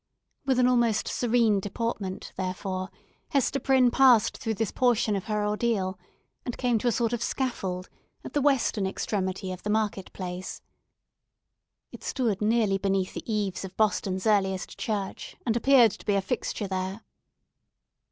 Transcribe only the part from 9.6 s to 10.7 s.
the market place.